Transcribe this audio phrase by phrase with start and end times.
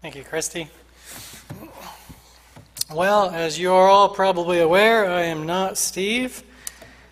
[0.00, 0.68] Thank you, Christy.
[2.94, 6.44] Well, as you are all probably aware, I am not Steve.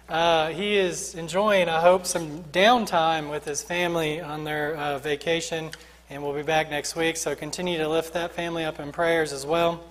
[0.09, 5.73] Uh, he is enjoying, I hope, some downtime with his family on their uh, vacation,
[6.11, 7.17] and we'll be back next week.
[7.17, 9.83] So continue to lift that family up in prayers as well.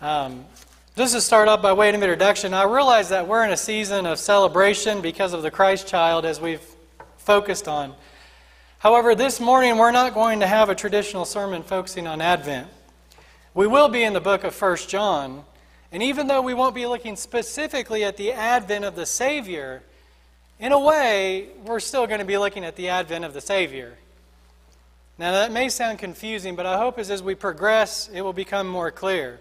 [0.00, 0.46] Um,
[0.96, 4.06] just to start off by way of introduction, I realize that we're in a season
[4.06, 6.64] of celebration because of the Christ child as we've
[7.18, 7.94] focused on.
[8.80, 12.66] However, this morning we're not going to have a traditional sermon focusing on Advent.
[13.52, 15.44] We will be in the book of 1 John,
[15.92, 19.82] and even though we won't be looking specifically at the advent of the Savior,
[20.58, 23.98] in a way, we're still going to be looking at the advent of the Savior.
[25.18, 28.66] Now, that may sound confusing, but I hope as, as we progress, it will become
[28.66, 29.40] more clear.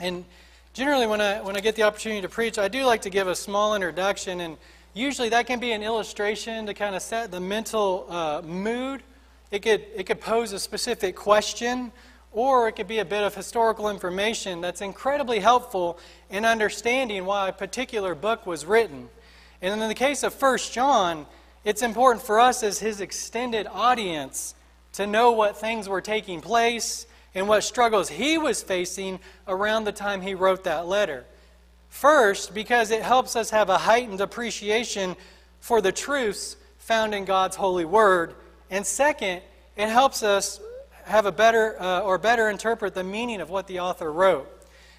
[0.00, 0.24] And
[0.72, 3.28] generally, when I, when I get the opportunity to preach, I do like to give
[3.28, 4.56] a small introduction, and
[4.96, 9.02] usually that can be an illustration to kind of set the mental uh, mood.
[9.50, 11.92] It could, it could pose a specific question
[12.32, 15.98] or it could be a bit of historical information that's incredibly helpful
[16.30, 19.08] in understanding why a particular book was written.
[19.62, 21.26] And in the case of 1 John,
[21.64, 24.54] it's important for us as his extended audience
[24.94, 29.92] to know what things were taking place and what struggles he was facing around the
[29.92, 31.26] time he wrote that letter.
[31.96, 35.16] First, because it helps us have a heightened appreciation
[35.60, 38.34] for the truths found in God's holy word.
[38.68, 39.40] And second,
[39.78, 40.60] it helps us
[41.04, 44.46] have a better uh, or better interpret the meaning of what the author wrote.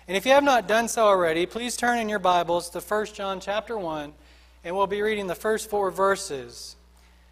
[0.08, 3.06] And if you have not done so already, please turn in your Bibles to 1
[3.14, 4.12] John chapter 1,
[4.64, 6.78] and we'll be reading the first four verses.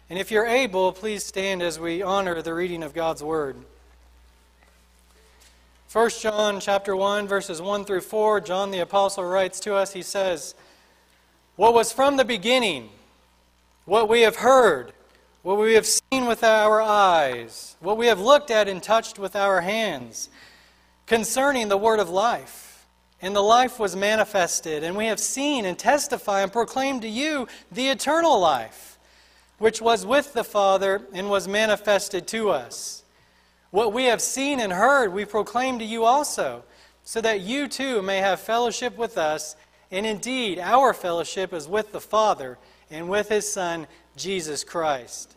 [0.08, 3.56] And if you're able, please stand as we honor the reading of God's word.
[5.96, 10.02] 1 John chapter 1 verses 1 through 4, John the apostle writes to us, he
[10.02, 10.54] says,
[11.56, 12.90] "What was from the beginning,
[13.86, 14.92] what we have heard,
[15.42, 19.34] what we have seen with our eyes, what we have looked at and touched with
[19.34, 20.28] our hands,
[21.06, 22.84] concerning the word of life.
[23.22, 27.48] And the life was manifested, and we have seen and testify and proclaim to you
[27.72, 28.98] the eternal life,
[29.56, 33.02] which was with the Father and was manifested to us.
[33.76, 36.64] What we have seen and heard, we proclaim to you also,
[37.04, 39.54] so that you too may have fellowship with us.
[39.90, 42.56] And indeed, our fellowship is with the Father
[42.90, 43.86] and with his Son,
[44.16, 45.36] Jesus Christ.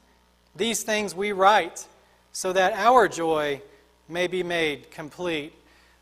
[0.55, 1.85] These things we write
[2.31, 3.61] so that our joy
[4.07, 5.51] may be made complete.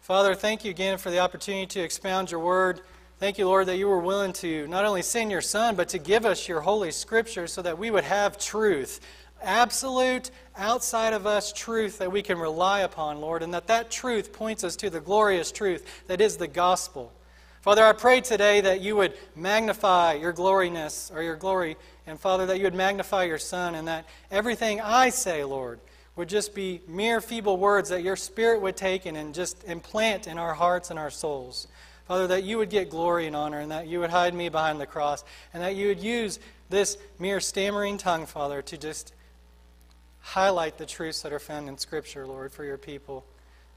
[0.01, 2.81] Father, thank you again for the opportunity to expound your word.
[3.17, 5.97] Thank you, Lord, that you were willing to not only send your Son, but to
[5.97, 8.99] give us your Holy Scripture so that we would have truth.
[9.41, 14.33] Absolute, outside of us truth that we can rely upon, Lord, and that that truth
[14.33, 17.13] points us to the glorious truth that is the gospel.
[17.61, 22.45] Father, I pray today that you would magnify your gloriness or your glory, and Father,
[22.45, 25.79] that you would magnify your Son, and that everything I say, Lord,
[26.15, 30.27] would just be mere feeble words that your Spirit would take in and just implant
[30.27, 31.67] in our hearts and our souls.
[32.07, 34.79] Father, that you would get glory and honor, and that you would hide me behind
[34.79, 36.39] the cross, and that you would use
[36.69, 39.13] this mere stammering tongue, Father, to just
[40.27, 43.23] highlight the truths that are found in Scripture, Lord, for your people.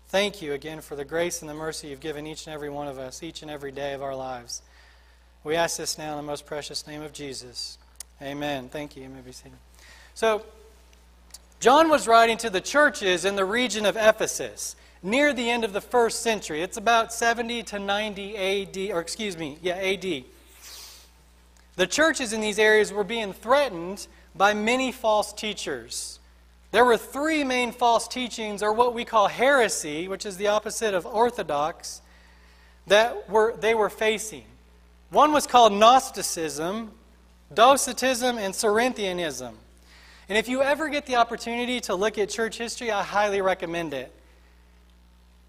[0.09, 2.89] Thank you again for the grace and the mercy you've given each and every one
[2.89, 4.61] of us, each and every day of our lives.
[5.45, 7.79] We ask this now in the most precious name of Jesus.
[8.21, 8.69] Amen.
[8.69, 9.05] Thank you.
[9.05, 9.59] You may be seated.
[10.15, 10.45] So,
[11.61, 14.75] John was writing to the churches in the region of Ephesus
[15.05, 16.63] near the end of the first century.
[16.63, 20.25] It's about 70 to 90 AD, or excuse me, yeah, AD.
[21.77, 26.19] The churches in these areas were being threatened by many false teachers.
[26.73, 30.95] There were three main false teachings, or what we call heresy, which is the opposite
[30.95, 32.01] of orthodox,
[32.87, 34.45] that were, they were facing.
[35.11, 36.93] One was called Gnosticism,
[37.53, 39.55] Docetism, and Cerinthianism.
[40.29, 43.93] And if you ever get the opportunity to look at church history, I highly recommend
[43.93, 44.13] it.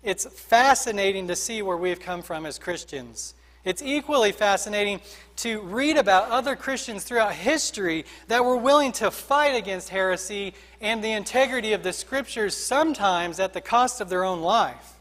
[0.01, 3.35] It's fascinating to see where we've come from as Christians.
[3.63, 5.01] It's equally fascinating
[5.38, 11.03] to read about other Christians throughout history that were willing to fight against heresy and
[11.03, 14.94] the integrity of the scriptures, sometimes at the cost of their own life.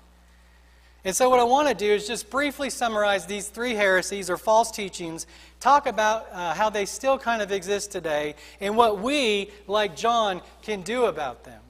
[1.05, 4.37] And so, what I want to do is just briefly summarize these three heresies or
[4.37, 5.26] false teachings,
[5.58, 10.43] talk about uh, how they still kind of exist today, and what we, like John,
[10.61, 11.62] can do about them.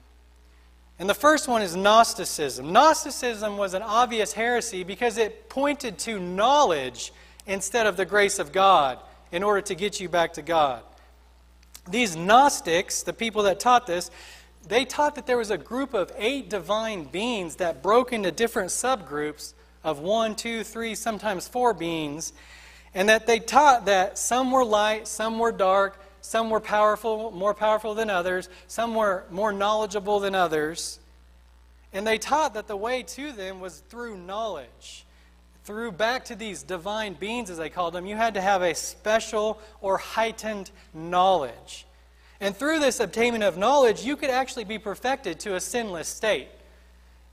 [1.01, 2.71] And the first one is Gnosticism.
[2.71, 7.11] Gnosticism was an obvious heresy because it pointed to knowledge
[7.47, 8.99] instead of the grace of God
[9.31, 10.83] in order to get you back to God.
[11.89, 14.11] These Gnostics, the people that taught this,
[14.67, 18.69] they taught that there was a group of eight divine beings that broke into different
[18.69, 22.31] subgroups of one, two, three, sometimes four beings,
[22.93, 27.53] and that they taught that some were light, some were dark, some were powerful, more
[27.53, 28.47] powerful than others.
[28.67, 30.99] Some were more knowledgeable than others.
[31.93, 35.05] And they taught that the way to them was through knowledge.
[35.63, 38.73] Through back to these divine beings, as they called them, you had to have a
[38.73, 41.85] special or heightened knowledge.
[42.39, 46.47] And through this obtainment of knowledge, you could actually be perfected to a sinless state.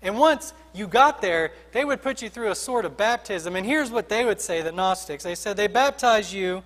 [0.02, 3.56] And once you got there, they would put you through a sort of baptism.
[3.56, 5.24] And here's what they would say, the Gnostics.
[5.24, 6.62] They said, They baptize you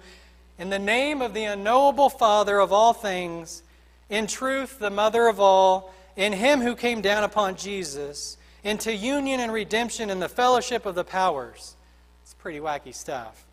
[0.62, 3.64] in the name of the unknowable Father of all things,
[4.08, 9.40] in truth, the Mother of all, in Him who came down upon Jesus, into union
[9.40, 11.74] and redemption in the fellowship of the powers.
[12.22, 13.44] It's pretty wacky stuff.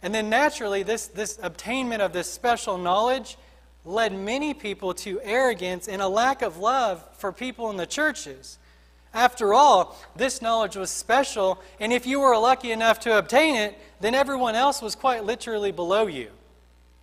[0.00, 3.36] And then naturally, this, this obtainment of this special knowledge
[3.84, 8.58] led many people to arrogance and a lack of love for people in the churches.
[9.14, 13.78] After all, this knowledge was special, and if you were lucky enough to obtain it,
[14.00, 16.30] then everyone else was quite literally below you,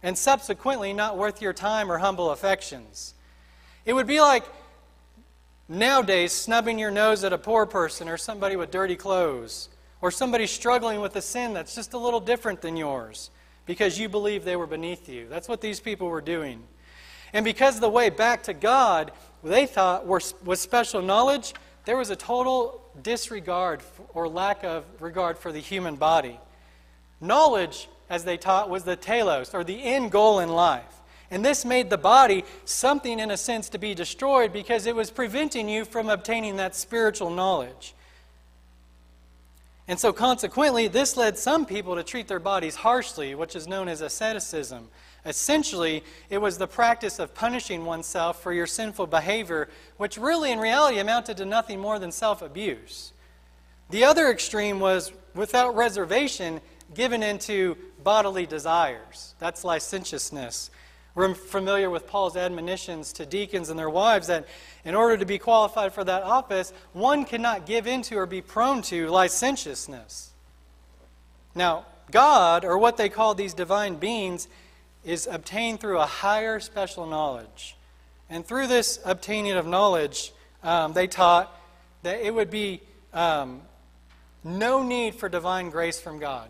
[0.01, 3.13] and subsequently not worth your time or humble affections.
[3.85, 4.43] It would be like
[5.67, 9.69] nowadays snubbing your nose at a poor person or somebody with dirty clothes,
[10.01, 13.29] or somebody struggling with a sin that's just a little different than yours
[13.65, 15.27] because you believe they were beneath you.
[15.29, 16.63] That's what these people were doing.
[17.33, 19.11] And because the way back to God,
[19.43, 21.53] they thought was special knowledge,
[21.89, 23.81] there was a total disregard
[24.13, 26.39] or lack of regard for the human body.
[27.19, 31.01] Knowledge, as they taught, was the telos, or the end goal in life.
[31.31, 35.09] And this made the body something, in a sense, to be destroyed because it was
[35.09, 37.95] preventing you from obtaining that spiritual knowledge.
[39.89, 43.87] And so, consequently, this led some people to treat their bodies harshly, which is known
[43.87, 44.87] as asceticism.
[45.25, 50.59] Essentially, it was the practice of punishing oneself for your sinful behavior, which really, in
[50.59, 53.13] reality, amounted to nothing more than self abuse.
[53.89, 56.61] The other extreme was, without reservation,
[56.93, 59.33] given into bodily desires.
[59.39, 60.69] That's licentiousness.
[61.19, 64.47] We're familiar with Paul's admonitions to deacons and their wives that
[64.85, 68.81] in order to be qualified for that office, one cannot give into or be prone
[68.83, 70.31] to licentiousness.
[71.53, 74.47] Now, God, or what they call these divine beings,
[75.03, 77.75] is obtained through a higher special knowledge.
[78.29, 80.31] And through this obtaining of knowledge,
[80.63, 81.53] um, they taught
[82.03, 82.79] that it would be
[83.13, 83.63] um,
[84.45, 86.49] no need for divine grace from God.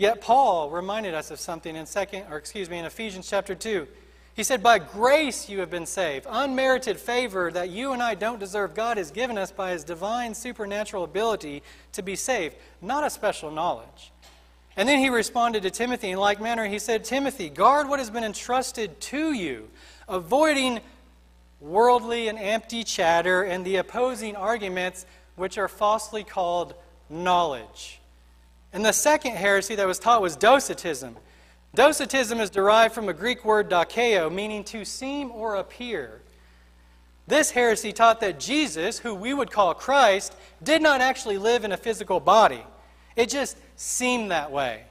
[0.00, 3.86] Yet Paul reminded us of something in second, or excuse me, in Ephesians chapter 2.
[4.32, 6.26] He said, By grace you have been saved.
[6.26, 10.32] Unmerited favor that you and I don't deserve, God has given us by his divine
[10.32, 11.62] supernatural ability
[11.92, 14.10] to be saved, not a special knowledge.
[14.74, 16.66] And then he responded to Timothy in like manner.
[16.66, 19.68] He said, Timothy, guard what has been entrusted to you,
[20.08, 20.80] avoiding
[21.60, 25.04] worldly and empty chatter and the opposing arguments
[25.36, 26.72] which are falsely called
[27.10, 27.99] knowledge.
[28.72, 31.16] And the second heresy that was taught was Docetism.
[31.74, 36.22] Docetism is derived from a Greek word dokeo, meaning to seem or appear.
[37.26, 41.72] This heresy taught that Jesus, who we would call Christ, did not actually live in
[41.72, 42.64] a physical body.
[43.14, 44.84] It just seemed that way.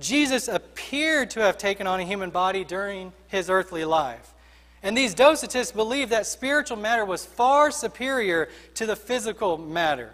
[0.00, 4.34] Jesus appeared to have taken on a human body during his earthly life.
[4.82, 10.12] And these Docetists believed that spiritual matter was far superior to the physical matter.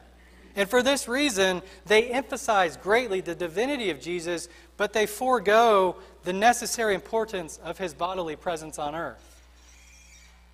[0.57, 6.33] And for this reason, they emphasize greatly the divinity of Jesus, but they forego the
[6.33, 9.27] necessary importance of his bodily presence on earth.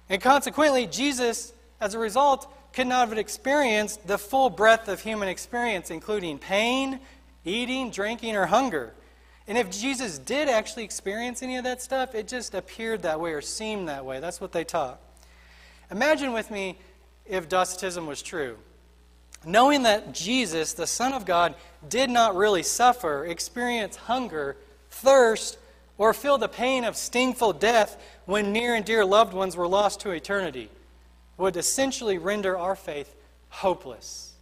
[0.09, 5.29] And consequently, Jesus, as a result, could not have experienced the full breadth of human
[5.29, 7.01] experience, including pain,
[7.45, 8.93] eating, drinking, or hunger.
[9.49, 13.33] And if Jesus did actually experience any of that stuff, it just appeared that way
[13.33, 14.21] or seemed that way.
[14.21, 15.01] That's what they taught.
[15.91, 16.79] Imagine with me
[17.25, 18.59] if Docetism was true
[19.47, 21.55] knowing that Jesus, the Son of God,
[21.89, 24.57] did not really suffer, experience hunger,
[24.91, 25.57] thirst,
[25.97, 30.01] or feel the pain of stingful death when near and dear loved ones were lost
[30.01, 30.69] to eternity,
[31.39, 33.15] would essentially render our faith
[33.49, 34.35] hopeless.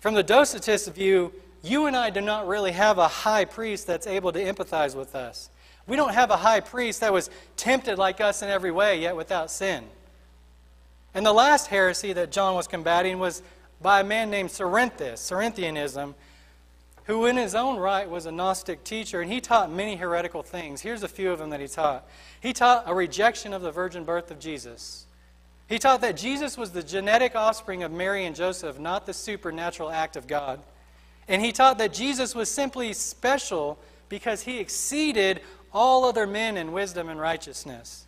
[0.00, 4.06] From the Docetist view, you and I do not really have a high priest that's
[4.06, 5.50] able to empathize with us.
[5.88, 9.16] We don't have a high priest that was tempted like us in every way, yet
[9.16, 9.84] without sin.
[11.14, 13.42] And the last heresy that John was combating was
[13.80, 16.14] by a man named Cerinthus, Cerinthianism,
[17.04, 20.82] who in his own right was a Gnostic teacher, and he taught many heretical things.
[20.82, 22.06] Here's a few of them that he taught.
[22.40, 25.06] He taught a rejection of the virgin birth of Jesus.
[25.68, 29.90] He taught that Jesus was the genetic offspring of Mary and Joseph, not the supernatural
[29.90, 30.60] act of God.
[31.28, 35.40] And he taught that Jesus was simply special because he exceeded
[35.72, 38.06] all other men in wisdom and righteousness.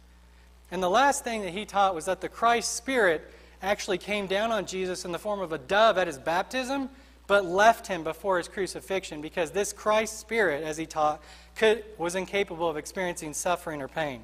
[0.70, 3.30] And the last thing that he taught was that the Christ Spirit
[3.62, 6.88] actually came down on Jesus in the form of a dove at his baptism,
[7.26, 11.23] but left him before his crucifixion because this Christ spirit, as he taught,
[11.55, 14.23] could, was incapable of experiencing suffering or pain.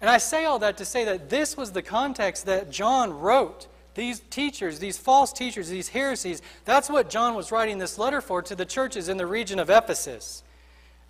[0.00, 3.68] And I say all that to say that this was the context that John wrote.
[3.94, 8.42] These teachers, these false teachers, these heresies, that's what John was writing this letter for
[8.42, 10.42] to the churches in the region of Ephesus.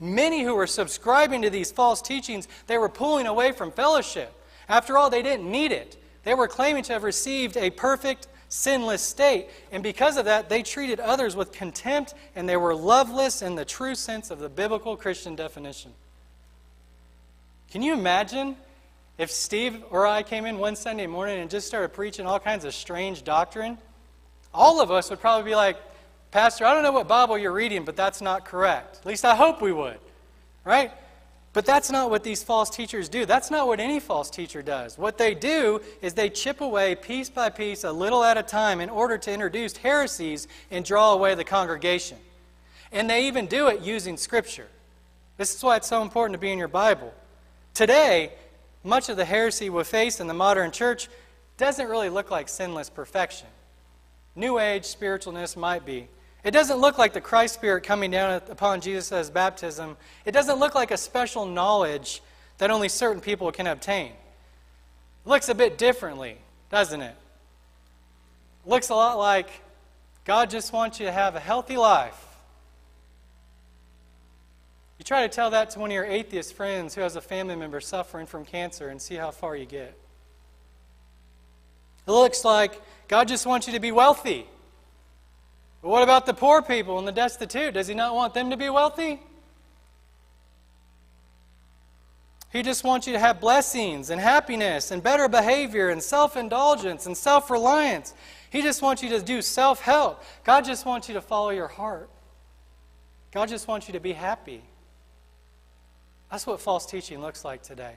[0.00, 4.34] Many who were subscribing to these false teachings, they were pulling away from fellowship.
[4.68, 6.01] After all, they didn't need it.
[6.24, 9.48] They were claiming to have received a perfect, sinless state.
[9.70, 13.64] And because of that, they treated others with contempt and they were loveless in the
[13.64, 15.92] true sense of the biblical Christian definition.
[17.70, 18.56] Can you imagine
[19.16, 22.64] if Steve or I came in one Sunday morning and just started preaching all kinds
[22.64, 23.78] of strange doctrine?
[24.52, 25.78] All of us would probably be like,
[26.30, 28.98] Pastor, I don't know what Bible you're reading, but that's not correct.
[28.98, 29.98] At least I hope we would.
[30.64, 30.92] Right?
[31.52, 33.26] But that's not what these false teachers do.
[33.26, 34.96] That's not what any false teacher does.
[34.96, 38.80] What they do is they chip away piece by piece, a little at a time,
[38.80, 42.16] in order to introduce heresies and draw away the congregation.
[42.90, 44.68] And they even do it using Scripture.
[45.36, 47.12] This is why it's so important to be in your Bible.
[47.74, 48.32] Today,
[48.82, 51.08] much of the heresy we face in the modern church
[51.58, 53.48] doesn't really look like sinless perfection.
[54.34, 56.08] New Age spiritualness might be.
[56.44, 59.96] It doesn't look like the Christ Spirit coming down upon Jesus as baptism.
[60.24, 62.20] It doesn't look like a special knowledge
[62.58, 64.06] that only certain people can obtain.
[64.06, 66.36] It looks a bit differently,
[66.70, 67.14] doesn't it?
[68.64, 69.48] it looks a lot like
[70.24, 72.18] God just wants you to have a healthy life.
[74.98, 77.56] You try to tell that to one of your atheist friends who has a family
[77.56, 79.96] member suffering from cancer and see how far you get.
[82.06, 84.46] It looks like God just wants you to be wealthy.
[85.82, 87.74] But what about the poor people and the destitute?
[87.74, 89.20] Does he not want them to be wealthy?
[92.52, 97.06] He just wants you to have blessings and happiness and better behavior and self indulgence
[97.06, 98.14] and self reliance.
[98.50, 100.22] He just wants you to do self help.
[100.44, 102.10] God just wants you to follow your heart.
[103.32, 104.62] God just wants you to be happy.
[106.30, 107.96] That's what false teaching looks like today.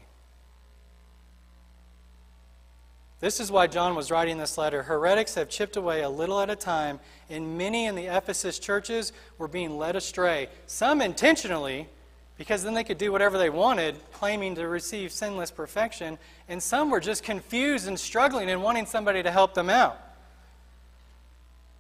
[3.26, 4.84] This is why John was writing this letter.
[4.84, 9.14] Heretics have chipped away a little at a time, and many in the Ephesus churches
[9.40, 10.48] were being led astray.
[10.68, 11.90] Some intentionally,
[12.38, 16.92] because then they could do whatever they wanted, claiming to receive sinless perfection, and some
[16.92, 20.00] were just confused and struggling and wanting somebody to help them out.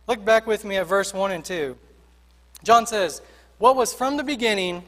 [0.08, 1.78] Look back with me at verse 1 and 2.
[2.64, 3.22] John says,
[3.60, 4.84] What was from the beginning,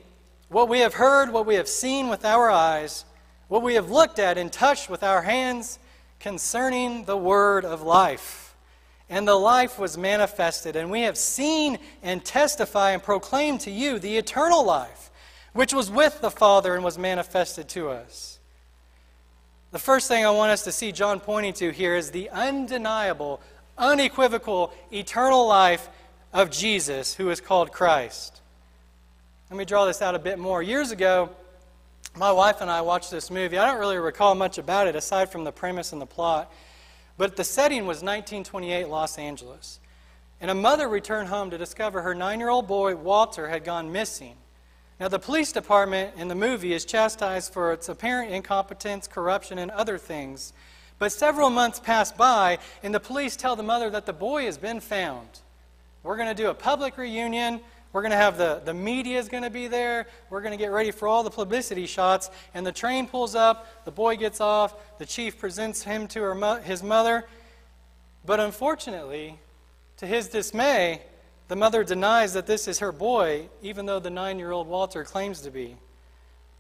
[0.49, 3.05] what we have heard, what we have seen with our eyes,
[3.47, 5.77] what we have looked at and touched with our hands,
[6.19, 8.55] concerning the word of life.
[9.09, 13.99] And the life was manifested, and we have seen and testify and proclaim to you
[13.99, 15.09] the eternal life,
[15.53, 18.39] which was with the Father and was manifested to us.
[19.71, 23.41] The first thing I want us to see John pointing to here is the undeniable,
[23.77, 25.89] unequivocal, eternal life
[26.33, 28.41] of Jesus, who is called Christ.
[29.49, 30.61] Let me draw this out a bit more.
[30.61, 31.29] Years ago,
[32.17, 33.57] my wife and I watched this movie.
[33.57, 36.51] I don't really recall much about it aside from the premise and the plot.
[37.15, 39.79] But the setting was 1928 Los Angeles.
[40.41, 43.91] And a mother returned home to discover her nine year old boy, Walter, had gone
[43.91, 44.35] missing.
[44.99, 49.69] Now, the police department in the movie is chastised for its apparent incompetence, corruption, and
[49.71, 50.53] other things.
[50.97, 54.57] But several months pass by, and the police tell the mother that the boy has
[54.57, 55.27] been found.
[56.01, 57.59] We're going to do a public reunion.
[57.93, 60.07] We're going to have the, the media is going to be there.
[60.29, 62.29] We're going to get ready for all the publicity shots.
[62.53, 63.85] And the train pulls up.
[63.85, 64.97] The boy gets off.
[64.99, 67.27] The chief presents him to her, his mother.
[68.25, 69.39] But unfortunately,
[69.97, 71.01] to his dismay,
[71.47, 75.03] the mother denies that this is her boy, even though the nine year old Walter
[75.03, 75.77] claims to be.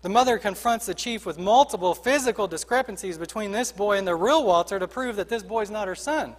[0.01, 4.45] The mother confronts the chief with multiple physical discrepancies between this boy and the real
[4.45, 6.35] Walter to prove that this boy is not her son.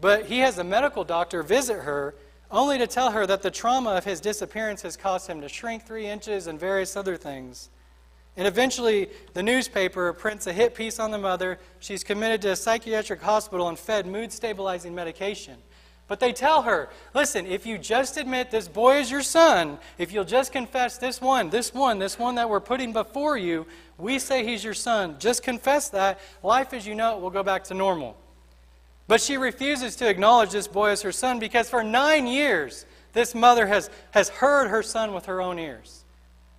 [0.00, 2.14] But he has a medical doctor visit her
[2.50, 5.84] only to tell her that the trauma of his disappearance has caused him to shrink
[5.84, 7.70] three inches and various other things.
[8.36, 11.58] And eventually, the newspaper prints a hit piece on the mother.
[11.80, 15.56] She's committed to a psychiatric hospital and fed mood stabilizing medication.
[16.08, 20.12] But they tell her, listen, if you just admit this boy is your son, if
[20.12, 23.66] you'll just confess this one, this one, this one that we're putting before you,
[23.98, 25.16] we say he's your son.
[25.18, 26.20] Just confess that.
[26.44, 28.16] Life as you know it will go back to normal.
[29.08, 33.34] But she refuses to acknowledge this boy as her son because for nine years, this
[33.34, 36.04] mother has, has heard her son with her own ears.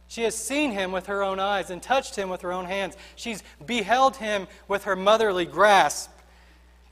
[0.08, 2.96] She has seen him with her own eyes and touched him with her own hands.
[3.16, 6.12] She's beheld him with her motherly grasp.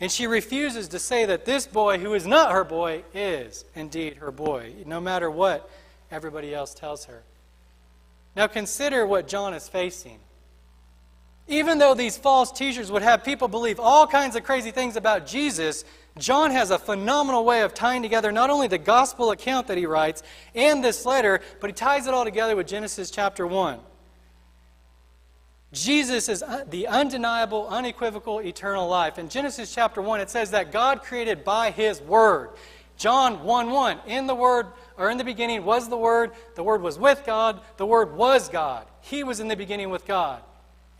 [0.01, 4.17] And she refuses to say that this boy, who is not her boy, is indeed
[4.17, 5.69] her boy, no matter what
[6.11, 7.23] everybody else tells her.
[8.35, 10.19] Now consider what John is facing.
[11.47, 15.27] Even though these false teachers would have people believe all kinds of crazy things about
[15.27, 15.85] Jesus,
[16.17, 19.85] John has a phenomenal way of tying together not only the gospel account that he
[19.85, 20.23] writes
[20.55, 23.79] and this letter, but he ties it all together with Genesis chapter 1.
[25.71, 29.19] Jesus is uh, the undeniable, unequivocal, eternal life.
[29.19, 32.51] In Genesis chapter 1, it says that God created by his word.
[32.97, 36.81] John 1 1, in the word, or in the beginning was the word, the word
[36.81, 38.87] was with God, the word was God.
[39.01, 40.41] He was in the beginning with God.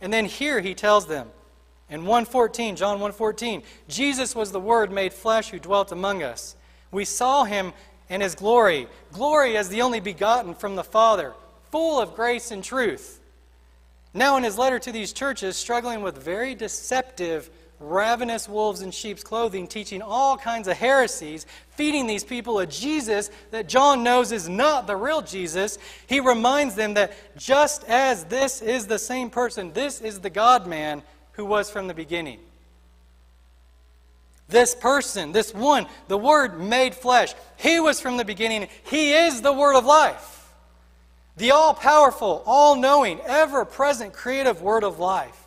[0.00, 1.30] And then here he tells them
[1.88, 6.56] in 114, John 1:14, Jesus was the word made flesh who dwelt among us.
[6.90, 7.72] We saw him
[8.08, 11.34] in his glory, glory as the only begotten from the Father,
[11.70, 13.20] full of grace and truth.
[14.14, 19.22] Now, in his letter to these churches, struggling with very deceptive, ravenous wolves in sheep's
[19.22, 24.48] clothing, teaching all kinds of heresies, feeding these people a Jesus that John knows is
[24.48, 29.72] not the real Jesus, he reminds them that just as this is the same person,
[29.72, 31.02] this is the God man
[31.32, 32.40] who was from the beginning.
[34.48, 38.68] This person, this one, the Word made flesh, he was from the beginning.
[38.84, 40.52] He is the Word of life.
[41.36, 45.45] The all powerful, all knowing, ever present, creative Word of life.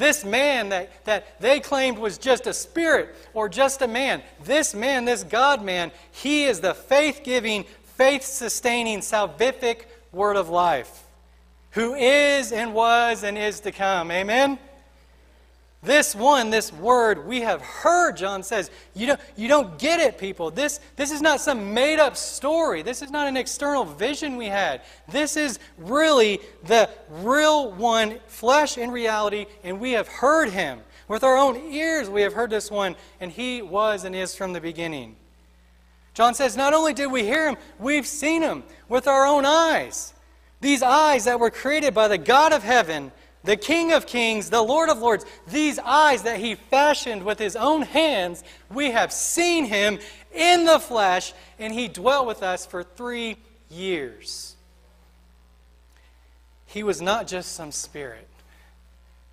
[0.00, 4.74] This man that, that they claimed was just a spirit or just a man, this
[4.74, 7.66] man, this God man, he is the faith giving,
[7.98, 11.04] faith sustaining, salvific Word of life,
[11.72, 14.10] who is and was and is to come.
[14.10, 14.58] Amen?
[15.82, 18.70] This one, this word, we have heard, John says.
[18.94, 20.50] You don't, you don't get it, people.
[20.50, 22.82] This, this is not some made up story.
[22.82, 24.82] This is not an external vision we had.
[25.08, 30.80] This is really the real one, flesh in reality, and we have heard him.
[31.08, 34.52] With our own ears, we have heard this one, and he was and is from
[34.52, 35.16] the beginning.
[36.12, 40.12] John says, Not only did we hear him, we've seen him with our own eyes.
[40.60, 44.62] These eyes that were created by the God of heaven the King of Kings, the
[44.62, 49.64] Lord of Lords, these eyes that he fashioned with his own hands, we have seen
[49.64, 49.98] him
[50.34, 53.36] in the flesh, and he dwelt with us for three
[53.70, 54.56] years.
[56.66, 58.28] He was not just some spirit,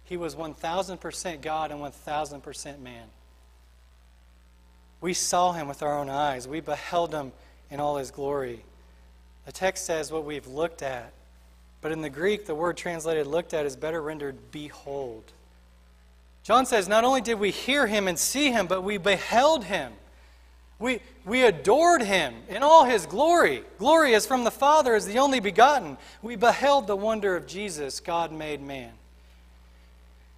[0.06, 3.08] he was 1000% God and 1000% man.
[5.00, 7.34] We saw him with our own eyes, we beheld him
[7.70, 8.64] in all his glory.
[9.46, 11.12] The text says what we've looked at
[11.88, 15.24] but in the Greek, the word translated looked at is better rendered behold.
[16.44, 19.94] John says, Not only did we hear him and see him, but we beheld him.
[20.80, 23.64] We, we adored him in all his glory.
[23.78, 25.98] Glory as from the Father as the only begotten.
[26.22, 28.92] We beheld the wonder of Jesus, God made man.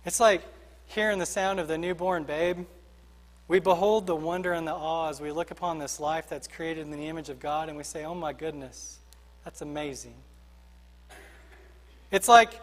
[0.06, 0.44] It's like
[0.86, 2.68] hearing the sound of the newborn babe.
[3.48, 6.82] We behold the wonder and the awe as we look upon this life that's created
[6.82, 9.00] in the image of God and we say, Oh my goodness,
[9.44, 10.14] that's amazing.
[12.12, 12.60] It's like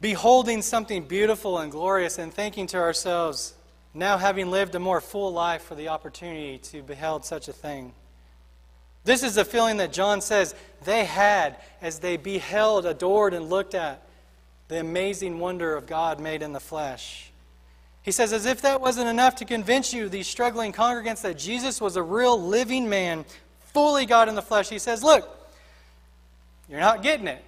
[0.00, 3.54] beholding something beautiful and glorious and thinking to ourselves,
[3.94, 7.92] now having lived a more full life for the opportunity to beheld such a thing.
[9.04, 13.74] This is the feeling that John says they had as they beheld, adored, and looked
[13.74, 14.02] at
[14.68, 17.30] the amazing wonder of God made in the flesh.
[18.02, 21.80] He says, as if that wasn't enough to convince you, these struggling congregants, that Jesus
[21.80, 23.24] was a real living man,
[23.72, 25.28] fully God in the flesh, he says, Look,
[26.68, 27.44] you're not getting it.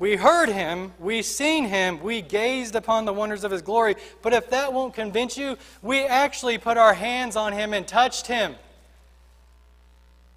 [0.00, 3.96] We heard him, we seen him, we gazed upon the wonders of his glory.
[4.22, 8.26] But if that won't convince you, we actually put our hands on him and touched
[8.26, 8.56] him.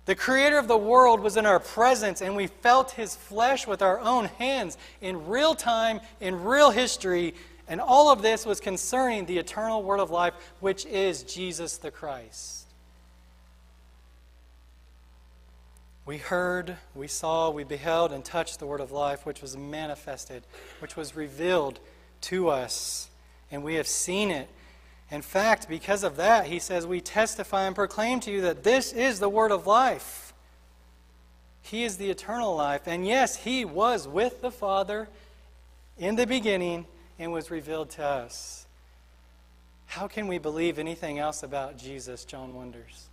[0.06, 3.82] The creator of the world was in our presence, and we felt his flesh with
[3.82, 7.34] our own hands in real time, in real history.
[7.69, 11.89] And all of this was concerning the eternal word of life, which is Jesus the
[11.89, 12.62] Christ.
[16.06, 20.44] We heard, we saw, we beheld, and touched the word of life, which was manifested,
[20.80, 21.80] which was revealed
[22.22, 23.10] to us,
[23.52, 24.50] and we have seen it.
[25.10, 28.92] In fact, because of that, he says, We testify and proclaim to you that this
[28.92, 30.34] is the word of life.
[31.62, 32.82] He is the eternal life.
[32.88, 35.08] And yes, he was with the Father
[35.98, 36.86] in the beginning
[37.18, 38.66] and was revealed to us.
[39.86, 42.26] How can we believe anything else about Jesus?
[42.26, 43.08] John wonders.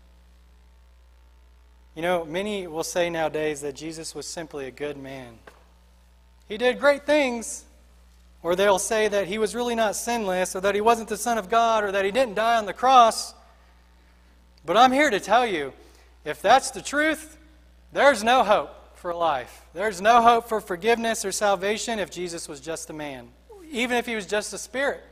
[1.95, 5.39] You know, many will say nowadays that Jesus was simply a good man.
[6.49, 7.65] He did great things.
[8.43, 11.37] Or they'll say that he was really not sinless, or that he wasn't the Son
[11.37, 13.35] of God, or that he didn't die on the cross.
[14.65, 15.73] But I'm here to tell you
[16.25, 17.37] if that's the truth,
[17.93, 19.67] there's no hope for life.
[19.75, 23.29] There's no hope for forgiveness or salvation if Jesus was just a man,
[23.71, 25.03] even if he was just a spirit.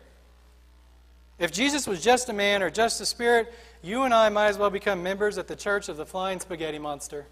[1.38, 3.52] If Jesus was just a man or just a spirit,
[3.88, 6.78] you and I might as well become members at the Church of the Flying Spaghetti
[6.78, 7.26] Monster.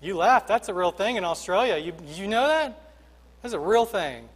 [0.00, 0.46] You laugh.
[0.46, 1.76] That's a real thing in Australia.
[1.76, 2.92] You, you know that?
[3.42, 4.28] That's a real thing.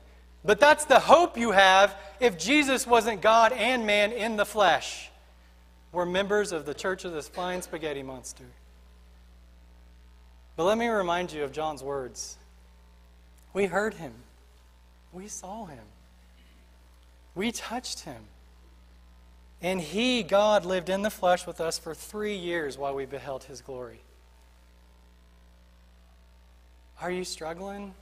[0.44, 5.10] But that's the hope you have if Jesus wasn't God and man in the flesh.
[5.92, 8.44] We're members of the Church of the Flying Spaghetti Monster.
[10.56, 12.38] But let me remind you of John's words.
[13.52, 14.12] We heard him.
[15.12, 15.84] We saw him.
[17.34, 18.22] We touched him.
[19.62, 23.44] And he, God, lived in the flesh with us for three years while we beheld
[23.44, 24.00] his glory.
[27.00, 27.94] Are you struggling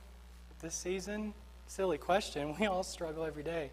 [0.60, 1.34] this season?
[1.66, 2.56] Silly question.
[2.58, 3.70] We all struggle every day.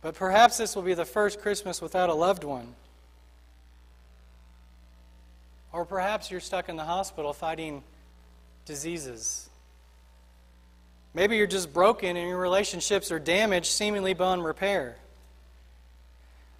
[0.00, 2.74] But perhaps this will be the first Christmas without a loved one.
[5.72, 7.82] Or perhaps you're stuck in the hospital fighting
[8.64, 9.48] diseases.
[11.14, 14.96] Maybe you're just broken and your relationships are damaged, seemingly beyond repair.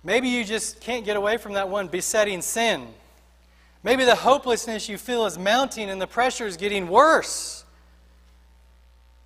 [0.02, 2.88] Maybe you just can't get away from that one besetting sin.
[3.82, 7.64] Maybe the hopelessness you feel is mounting and the pressure is getting worse.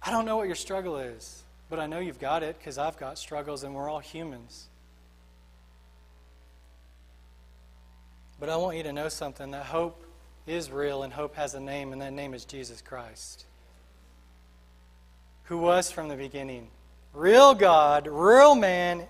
[0.02, 2.96] I don't know what your struggle is, but I know you've got it because I've
[2.98, 4.68] got struggles and we're all humans.
[8.38, 10.04] But I want you to know something that hope
[10.46, 13.46] is real and hope has a name, and that name is Jesus Christ,
[15.44, 16.68] who was from the beginning.
[17.14, 19.06] Real God, real man,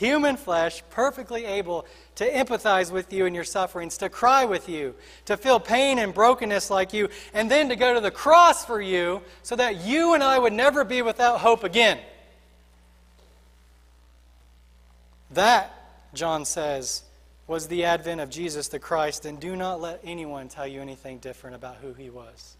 [0.00, 1.84] human flesh, perfectly able
[2.14, 4.94] to empathize with you in your sufferings, to cry with you,
[5.26, 8.80] to feel pain and brokenness like you, and then to go to the cross for
[8.80, 11.98] you so that you and I would never be without hope again.
[15.32, 15.70] That,
[16.14, 17.02] John says,
[17.46, 21.18] was the advent of Jesus the Christ, and do not let anyone tell you anything
[21.18, 22.56] different about who he was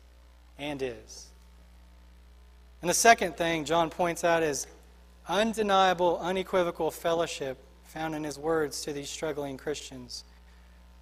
[0.59, 1.27] and is.
[2.83, 4.67] And the second thing John points out is
[5.31, 10.25] undeniable, unequivocal fellowship found in his words to these struggling Christians.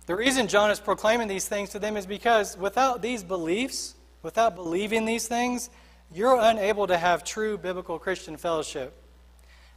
[0.06, 4.54] The reason John is proclaiming these things to them is because without these beliefs, without
[4.54, 5.70] believing these things,
[6.12, 8.94] you're unable to have true biblical Christian fellowship.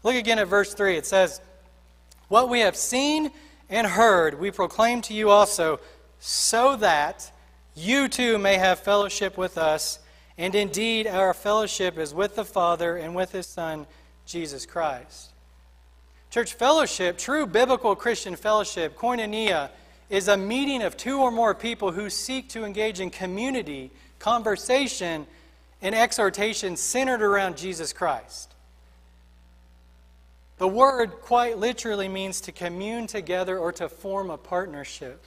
[0.04, 0.98] Look again at verse 3.
[0.98, 1.42] It says,
[2.28, 3.32] What we have seen
[3.70, 5.80] and heard, we proclaim to you also,
[6.20, 7.32] so that
[7.76, 10.00] you too may have fellowship with us.
[10.38, 13.86] And indeed, our fellowship is with the Father and with his Son,
[14.26, 15.32] Jesus Christ.
[16.30, 19.70] Church fellowship, true biblical Christian fellowship, koinonia,
[20.10, 25.26] is a meeting of two or more people who seek to engage in community, conversation,
[25.82, 28.54] and exhortation centered around Jesus Christ.
[30.58, 35.26] The word quite literally means to commune together or to form a partnership.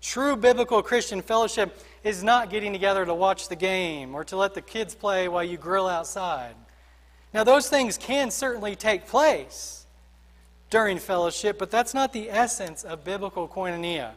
[0.00, 4.54] True biblical Christian fellowship is not getting together to watch the game or to let
[4.54, 6.54] the kids play while you grill outside.
[7.34, 9.86] Now, those things can certainly take place
[10.70, 14.12] during fellowship, but that's not the essence of biblical koinonia.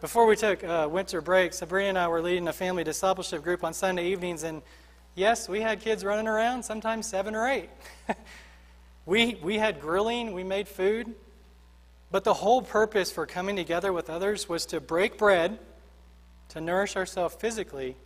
[0.00, 3.64] Before we took uh, winter break, Sabrina and I were leading a family discipleship group
[3.64, 4.62] on Sunday evenings, and
[5.14, 7.68] yes, we had kids running around, sometimes seven or eight.
[9.06, 11.14] we, we had grilling, we made food,
[12.10, 15.58] but the whole purpose for coming together with others was to break bread,
[16.48, 17.96] to nourish ourselves physically,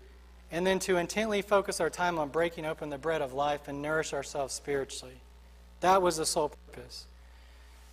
[0.55, 3.83] and then to intently focus our time on breaking open the bread of life and
[3.83, 5.17] nourish ourselves spiritually.
[5.81, 7.07] That was the sole purpose.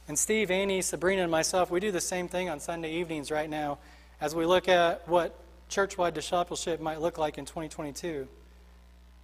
[0.08, 3.50] And Steve, Annie, Sabrina, and myself, we do the same thing on Sunday evenings right
[3.50, 3.80] now
[4.22, 5.34] as we look at what
[5.70, 8.28] church-wide discipleship might look like in 2022.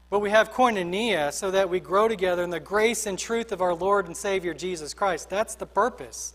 [0.10, 3.62] But we have koinonia so that we grow together in the grace and truth of
[3.62, 5.30] our Lord and Savior Jesus Christ.
[5.30, 6.34] That's the purpose.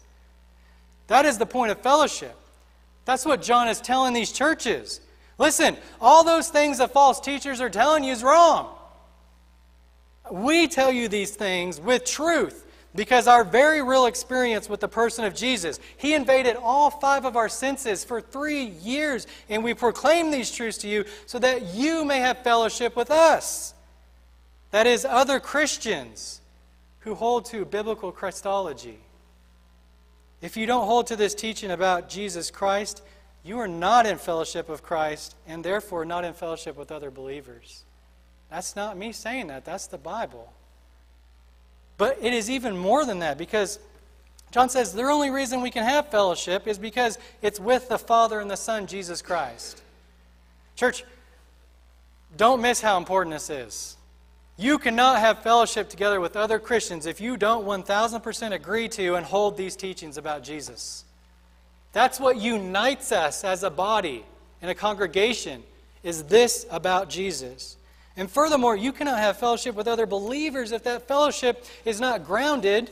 [1.08, 2.36] That is the point of fellowship.
[3.06, 5.00] That's what John is telling these churches.
[5.38, 8.76] Listen, all those things that false teachers are telling you is wrong.
[10.30, 15.24] We tell you these things with truth because our very real experience with the person
[15.24, 20.30] of Jesus, He invaded all five of our senses for three years, and we proclaim
[20.30, 23.74] these truths to you so that you may have fellowship with us.
[24.70, 26.40] That is, other Christians
[27.00, 28.98] who hold to biblical Christology.
[30.40, 33.02] If you don't hold to this teaching about Jesus Christ,
[33.44, 37.84] you are not in fellowship of Christ and therefore not in fellowship with other believers.
[38.50, 40.52] That's not me saying that, that's the Bible.
[41.98, 43.78] But it is even more than that because
[44.50, 48.40] John says the only reason we can have fellowship is because it's with the Father
[48.40, 49.82] and the Son, Jesus Christ.
[50.76, 51.04] Church,
[52.36, 53.96] don't miss how important this is.
[54.56, 59.24] You cannot have fellowship together with other Christians if you don't 1000% agree to and
[59.24, 61.04] hold these teachings about Jesus.
[61.92, 64.24] That's what unites us as a body
[64.60, 65.62] and a congregation
[66.02, 67.76] is this about Jesus.
[68.16, 72.90] And furthermore, you cannot have fellowship with other believers if that fellowship is not grounded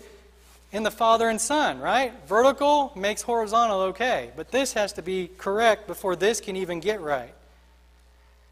[0.72, 2.12] in the Father and Son, right?
[2.26, 7.00] Vertical makes horizontal okay, but this has to be correct before this can even get
[7.00, 7.34] right.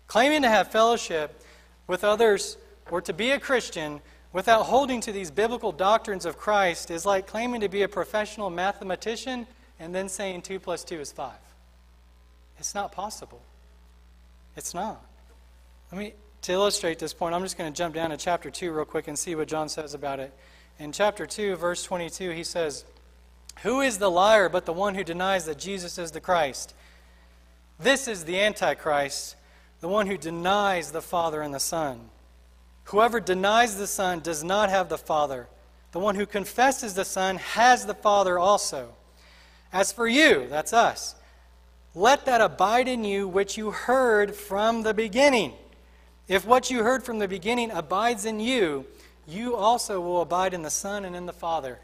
[0.08, 1.42] Claiming to have fellowship
[1.86, 2.56] with others
[2.90, 4.00] or to be a Christian
[4.32, 8.50] without holding to these biblical doctrines of Christ is like claiming to be a professional
[8.50, 9.46] mathematician
[9.80, 11.32] and then saying 2 plus 2 is 5.
[12.58, 13.40] It's not possible.
[14.56, 15.04] It's not.
[15.92, 16.12] Let me,
[16.42, 19.08] to illustrate this point, I'm just going to jump down to chapter 2 real quick
[19.08, 20.32] and see what John says about it.
[20.78, 22.84] In chapter 2, verse 22, he says,
[23.62, 26.74] Who is the liar but the one who denies that Jesus is the Christ?
[27.78, 29.36] This is the Antichrist,
[29.80, 32.10] the one who denies the Father and the Son.
[32.84, 35.46] Whoever denies the Son does not have the Father.
[35.92, 38.94] The one who confesses the Son has the Father also.
[39.72, 41.14] As for you, that's us,
[41.94, 45.52] let that abide in you which you heard from the beginning.
[46.26, 48.86] If what you heard from the beginning abides in you,
[49.26, 51.78] you also will abide in the Son and in the Father.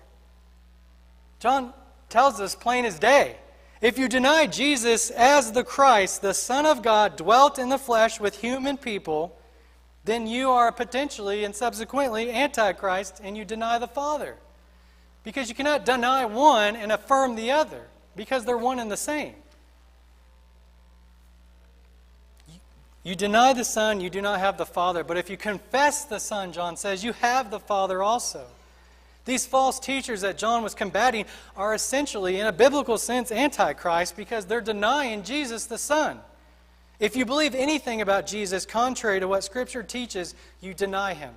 [1.40, 1.73] John
[2.09, 3.37] tells us plain as day.
[3.81, 8.18] If you deny Jesus as the Christ, the Son of God, dwelt in the flesh
[8.18, 9.37] with human people,
[10.05, 14.37] then you are potentially and subsequently Antichrist and you deny the Father.
[15.24, 17.82] Because you cannot deny one and affirm the other,
[18.14, 19.34] because they're one and the same.
[23.02, 25.04] You deny the Son, you do not have the Father.
[25.04, 28.44] But if you confess the Son, John says, you have the Father also.
[29.26, 34.46] These false teachers that John was combating are essentially, in a biblical sense, antichrist because
[34.46, 36.20] they're denying Jesus the Son.
[37.00, 41.34] If you believe anything about Jesus contrary to what Scripture teaches, you deny him.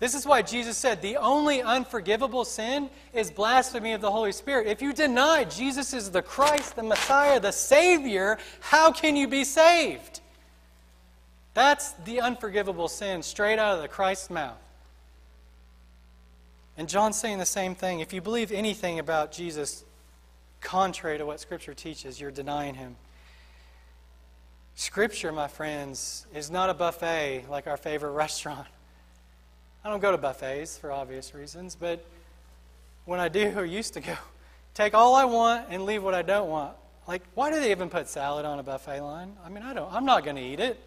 [0.00, 4.66] This is why Jesus said the only unforgivable sin is blasphemy of the Holy Spirit.
[4.66, 9.44] If you deny Jesus is the Christ, the Messiah, the Savior, how can you be
[9.44, 10.20] saved?
[11.52, 14.56] That's the unforgivable sin straight out of the Christ's mouth.
[16.78, 18.00] And John's saying the same thing.
[18.00, 19.84] If you believe anything about Jesus
[20.62, 22.96] contrary to what Scripture teaches, you're denying him.
[24.76, 28.66] Scripture, my friends, is not a buffet like our favorite restaurant.
[29.84, 32.04] I don't go to buffets for obvious reasons, but
[33.06, 34.14] when I do or used to go,
[34.74, 36.74] take all I want and leave what I don't want.
[37.08, 39.36] Like, why do they even put salad on a buffet line?
[39.44, 39.92] I mean, I don't.
[39.92, 40.78] I'm not going to eat it.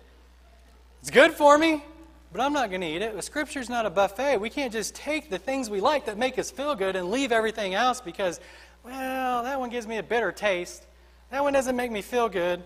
[1.01, 1.83] It's good for me,
[2.31, 3.15] but I'm not going to eat it.
[3.15, 4.37] The Scripture's not a buffet.
[4.37, 7.31] We can't just take the things we like that make us feel good and leave
[7.31, 8.39] everything else because,
[8.85, 10.85] well, that one gives me a bitter taste.
[11.31, 12.63] That one doesn't make me feel good.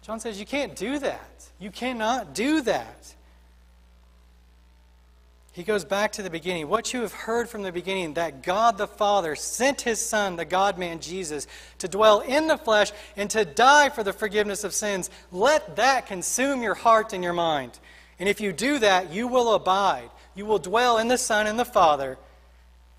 [0.00, 1.50] John says you can't do that.
[1.58, 3.14] You cannot do that.
[5.60, 6.68] He goes back to the beginning.
[6.68, 10.46] What you have heard from the beginning, that God the Father sent his Son, the
[10.46, 11.46] God man Jesus,
[11.80, 16.06] to dwell in the flesh and to die for the forgiveness of sins, let that
[16.06, 17.78] consume your heart and your mind.
[18.18, 20.08] And if you do that, you will abide.
[20.34, 22.16] You will dwell in the Son and the Father,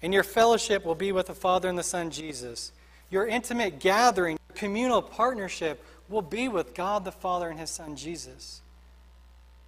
[0.04, 2.74] and your fellowship will be with the Father and the Son Jesus.
[3.10, 8.62] Your intimate gathering, communal partnership will be with God the Father and his Son Jesus.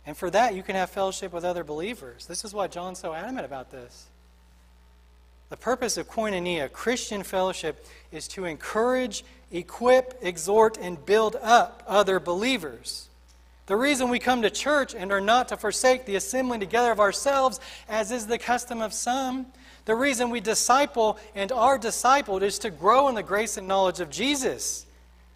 [0.06, 2.26] And for that, you can have fellowship with other believers.
[2.26, 4.08] This is why John's so adamant about this.
[5.50, 12.20] The purpose of koinonia, Christian fellowship, is to encourage, equip, exhort, and build up other
[12.20, 13.08] believers.
[13.68, 17.00] The reason we come to church and are not to forsake the assembling together of
[17.00, 19.46] ourselves, as is the custom of some.
[19.86, 24.00] The reason we disciple and are discipled is to grow in the grace and knowledge
[24.00, 24.86] of Jesus.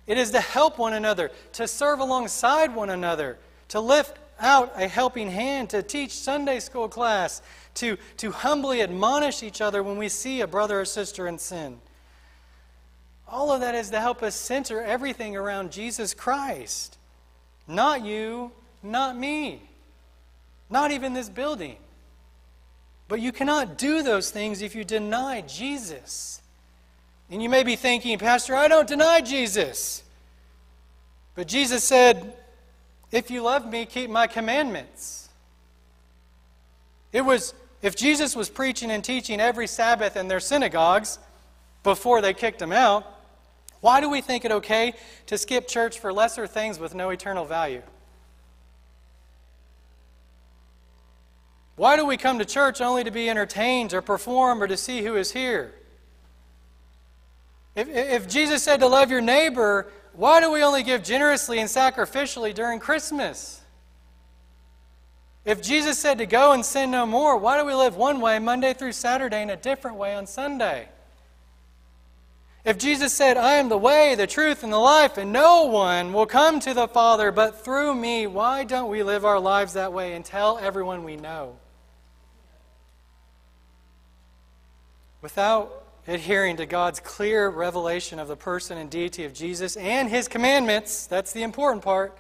[0.08, 3.38] It is to help one another, to serve alongside one another,
[3.69, 7.41] to lift out a helping hand to teach Sunday school class,
[7.76, 11.80] to, to humbly admonish each other when we see a brother or sister in sin.
[13.28, 16.97] All of that is to help us center everything around Jesus Christ.
[17.67, 19.62] Not you, not me,
[20.69, 21.78] not even this building.
[23.08, 26.41] But you cannot do those things if you deny Jesus.
[27.30, 30.04] And you may be thinking, Pastor, I don't deny Jesus.
[31.36, 32.34] But Jesus said,
[33.12, 35.30] if you love me, keep my commandments.
[37.13, 41.20] It was, if Jesus was preaching and teaching every Sabbath in their synagogues
[41.84, 43.06] before they kicked him out,
[43.80, 44.93] why do we think it okay
[45.28, 47.84] to skip church for lesser things with no eternal value?
[51.76, 55.04] Why do we come to church only to be entertained or perform or to see
[55.04, 55.74] who is here?
[57.76, 61.69] If, if Jesus said to love your neighbor, why do we only give generously and
[61.69, 63.62] sacrificially during Christmas?
[65.45, 68.39] If Jesus said to go and sin no more, why do we live one way
[68.39, 70.89] Monday through Saturday and a different way on Sunday?
[72.65, 76.12] If Jesus said, I am the way, the truth, and the life, and no one
[76.12, 79.93] will come to the Father but through me, why don't we live our lives that
[79.93, 81.60] way and tell everyone we know?
[85.21, 90.28] Without adhering to God's clear revelation of the person and deity of Jesus and his
[90.28, 92.17] commandments, that's the important part,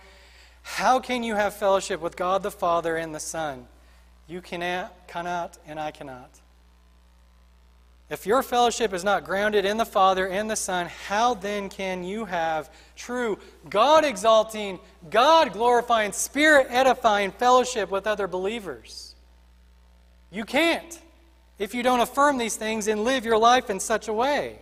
[0.61, 3.67] how can you have fellowship with God the Father and the Son?
[4.27, 6.29] You cannot, cannot, and I cannot.
[8.09, 12.03] If your fellowship is not grounded in the Father and the Son, how then can
[12.03, 13.37] you have true,
[13.69, 19.15] God exalting, God glorifying, Spirit edifying fellowship with other believers?
[20.31, 21.01] You can't
[21.59, 24.59] if you don't affirm these things and live your life in such a way.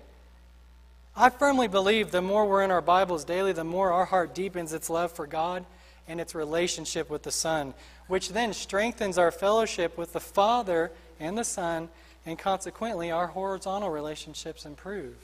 [1.16, 4.74] I firmly believe the more we're in our Bibles daily, the more our heart deepens
[4.74, 5.66] its love for God
[6.08, 7.74] and its relationship with the Son,
[8.08, 11.90] which then strengthens our fellowship with the Father and the Son
[12.26, 15.16] and consequently, our horizontal relationships improve.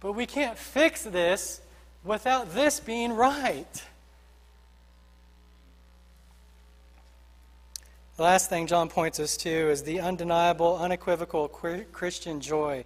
[0.00, 1.60] But we can't fix this
[2.02, 3.82] without this being right.
[8.16, 12.84] The last thing John points us to is the undeniable, unequivocal Christian joy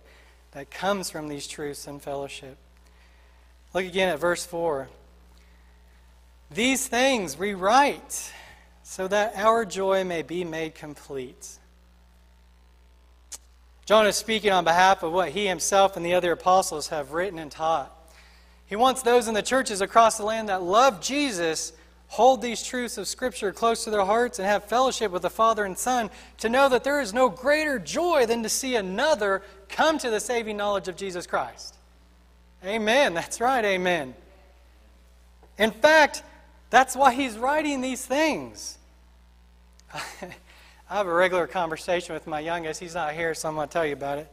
[0.52, 2.56] that comes from these truths and fellowship.
[3.74, 4.88] Look again at verse 4.
[6.50, 8.32] These things we write
[8.82, 11.58] so that our joy may be made complete.
[13.84, 17.38] John is speaking on behalf of what he himself and the other apostles have written
[17.38, 17.94] and taught.
[18.64, 21.74] He wants those in the churches across the land that love Jesus,
[22.08, 25.64] hold these truths of Scripture close to their hearts, and have fellowship with the Father
[25.64, 29.98] and Son to know that there is no greater joy than to see another come
[29.98, 31.74] to the saving knowledge of Jesus Christ.
[32.64, 33.14] Amen.
[33.14, 33.64] That's right.
[33.64, 34.14] Amen.
[35.58, 36.22] In fact,
[36.70, 38.78] that's why he's writing these things.
[39.92, 42.80] I have a regular conversation with my youngest.
[42.80, 44.32] He's not here, so I'm going to tell you about it.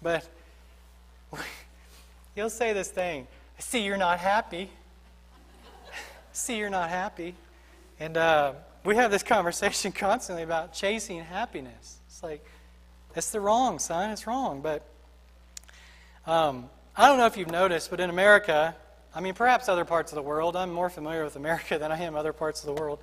[0.00, 0.26] But
[2.34, 3.26] he'll say this thing
[3.58, 4.70] I see you're not happy.
[6.32, 7.34] See you're not happy.
[7.98, 11.98] And uh, we have this conversation constantly about chasing happiness.
[12.06, 12.44] It's like,
[13.14, 14.10] it's the wrong, son.
[14.10, 14.60] It's wrong.
[14.60, 14.86] But
[16.26, 18.74] um, I don't know if you've noticed, but in America,
[19.14, 22.00] I mean, perhaps other parts of the world, I'm more familiar with America than I
[22.02, 23.00] am other parts of the world.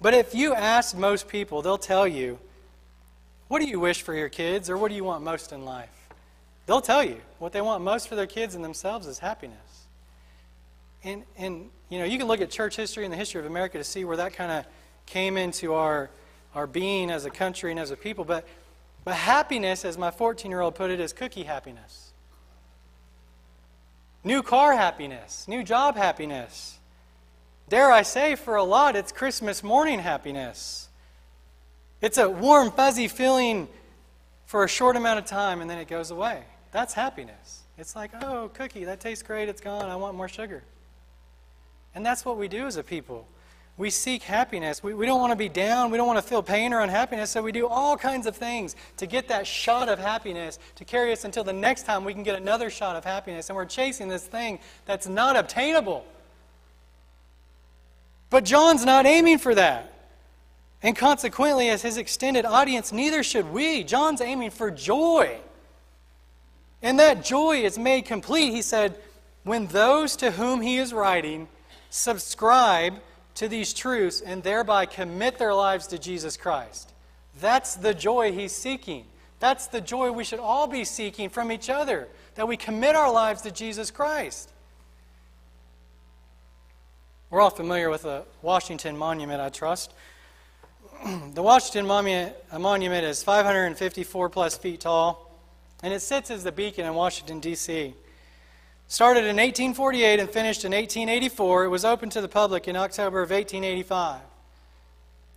[0.00, 2.38] But if you ask most people, they'll tell you,
[3.48, 5.88] what do you wish for your kids or what do you want most in life?
[6.66, 9.86] They'll tell you what they want most for their kids and themselves is happiness.
[11.02, 13.78] And, and you know, you can look at church history and the history of America
[13.78, 14.66] to see where that kind of
[15.06, 16.10] came into our,
[16.54, 18.24] our being as a country and as a people.
[18.24, 18.46] But,
[19.04, 22.12] but happiness, as my 14 year old put it, is cookie happiness.
[24.24, 26.78] New car happiness, new job happiness,
[27.68, 30.88] Dare I say, for a lot, it's Christmas morning happiness.
[32.00, 33.68] It's a warm, fuzzy feeling
[34.44, 36.42] for a short amount of time and then it goes away.
[36.72, 37.62] That's happiness.
[37.78, 40.62] It's like, oh, cookie, that tastes great, it's gone, I want more sugar.
[41.94, 43.26] And that's what we do as a people.
[43.76, 44.82] We seek happiness.
[44.82, 45.90] We, we don't want to be down.
[45.90, 47.30] We don't want to feel pain or unhappiness.
[47.30, 51.12] So we do all kinds of things to get that shot of happiness to carry
[51.12, 53.48] us until the next time we can get another shot of happiness.
[53.48, 56.04] And we're chasing this thing that's not obtainable.
[58.30, 59.92] But John's not aiming for that.
[60.82, 63.82] And consequently, as his extended audience, neither should we.
[63.82, 65.38] John's aiming for joy.
[66.82, 68.98] And that joy is made complete, he said,
[69.42, 71.48] when those to whom he is writing
[71.94, 72.94] subscribe
[73.36, 76.92] to these truths and thereby commit their lives to Jesus Christ.
[77.40, 79.04] That's the joy he's seeking.
[79.38, 83.12] That's the joy we should all be seeking from each other, that we commit our
[83.12, 84.50] lives to Jesus Christ.
[87.30, 89.94] We're all familiar with the Washington Monument, I trust.
[91.34, 95.30] the Washington Monument, is 554 plus feet tall,
[95.80, 97.94] and it sits as the beacon in Washington, D.C.
[98.86, 103.22] Started in 1848 and finished in 1884, it was opened to the public in October
[103.22, 104.20] of 1885.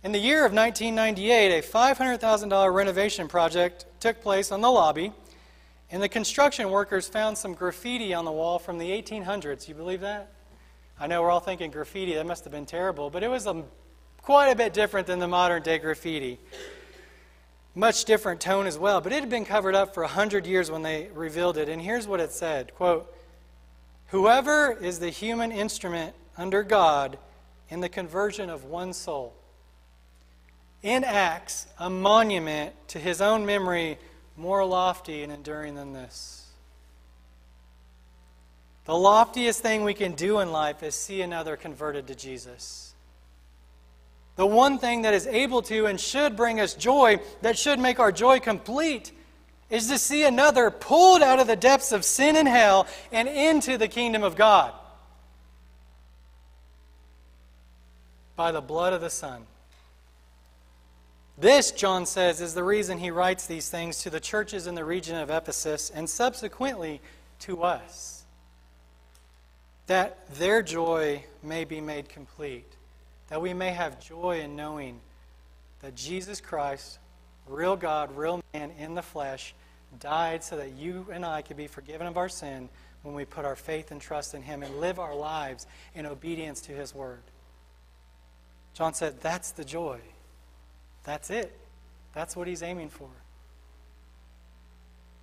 [0.04, 5.12] In the year of 1998, a $500,000 renovation project took place on the lobby,
[5.90, 9.66] and the construction workers found some graffiti on the wall from the 1800s.
[9.66, 10.30] You believe that?
[11.00, 13.64] I know we're all thinking graffiti, that must have been terrible, but it was a,
[14.20, 16.38] quite a bit different than the modern day graffiti.
[17.74, 20.70] Much different tone as well, but it had been covered up for a hundred years
[20.70, 21.68] when they revealed it.
[21.68, 23.12] And here's what it said quote,
[24.08, 27.18] Whoever is the human instrument under God
[27.68, 29.34] in the conversion of one soul
[30.82, 33.98] enacts a monument to his own memory
[34.36, 36.46] more lofty and enduring than this.
[38.84, 42.94] The loftiest thing we can do in life is see another converted to Jesus.
[44.36, 47.98] The one thing that is able to and should bring us joy, that should make
[47.98, 49.12] our joy complete,
[49.70, 53.76] is to see another pulled out of the depths of sin and hell and into
[53.76, 54.72] the kingdom of God.
[58.36, 59.46] By the blood of the Son.
[61.36, 64.84] This, John says, is the reason he writes these things to the churches in the
[64.84, 67.00] region of Ephesus and subsequently
[67.40, 68.24] to us.
[69.86, 72.70] That their joy may be made complete,
[73.28, 75.00] that we may have joy in knowing
[75.80, 76.98] that Jesus Christ,
[77.46, 79.54] real God, real man in the flesh,
[79.98, 82.68] died so that you and I could be forgiven of our sin
[83.02, 86.60] when we put our faith and trust in Him and live our lives in obedience
[86.62, 87.22] to His Word.
[88.74, 89.98] John said, That's the joy.
[91.04, 91.56] That's it.
[92.14, 93.08] That's what He's aiming for.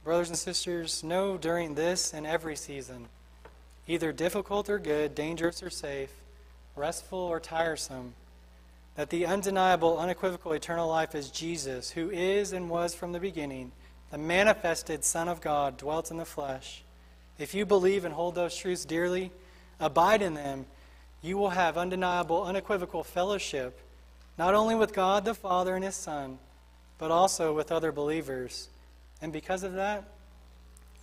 [0.03, 3.07] Brothers and sisters, know during this and every season,
[3.87, 6.11] either difficult or good, dangerous or safe,
[6.75, 8.13] restful or tiresome,
[8.95, 13.71] that the undeniable, unequivocal eternal life is Jesus, who is and was from the beginning,
[14.11, 16.83] the manifested Son of God, dwelt in the flesh.
[17.37, 19.31] If you believe and hold those truths dearly,
[19.79, 20.65] abide in them,
[21.21, 23.79] you will have undeniable, unequivocal fellowship,
[24.37, 26.37] not only with God the Father and His Son,
[26.97, 28.69] but also with other believers.
[29.21, 30.03] And because of that,